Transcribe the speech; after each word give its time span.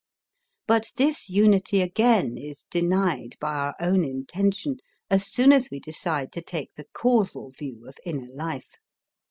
But 0.65 0.93
this 0.97 1.29
unity 1.29 1.79
again 1.79 2.35
is 2.35 2.65
denied 2.71 3.35
by 3.39 3.53
our 3.53 3.75
own 3.79 4.03
intention 4.03 4.77
as 5.11 5.27
soon 5.31 5.51
as 5.53 5.69
we 5.69 5.79
decide 5.79 6.31
to 6.31 6.41
take 6.41 6.73
the 6.73 6.85
causal 6.91 7.51
view 7.51 7.87
of 7.87 7.99
inner 8.03 8.33
life. 8.33 8.77